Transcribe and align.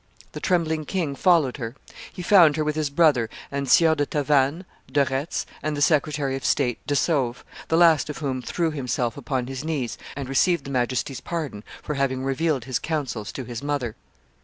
The 0.31 0.39
trembling 0.39 0.85
king 0.85 1.15
followed 1.15 1.57
her; 1.57 1.75
he 2.11 2.23
found 2.23 2.55
her 2.55 2.63
with 2.63 2.75
his 2.75 2.89
brother 2.89 3.29
and 3.51 3.69
Sieurs 3.69 3.97
de 3.97 4.07
Tavannes, 4.07 4.65
de 4.91 5.05
Retz, 5.05 5.45
and 5.61 5.77
the 5.77 5.81
Secretary 5.83 6.35
of 6.35 6.43
State 6.43 6.79
de 6.87 6.95
Sauve, 6.95 7.45
the 7.67 7.77
last 7.77 8.09
of 8.09 8.17
whom 8.17 8.41
threw 8.41 8.71
himself 8.71 9.15
upon 9.15 9.45
his 9.45 9.63
knees 9.63 9.99
and 10.15 10.27
received 10.27 10.65
his 10.65 10.73
Majesty's 10.73 11.21
pardon 11.21 11.63
for 11.83 11.93
having 11.93 12.23
revealed 12.23 12.65
his 12.65 12.79
counsels 12.79 13.31
to 13.33 13.43
his 13.43 13.61
mother. 13.61 13.95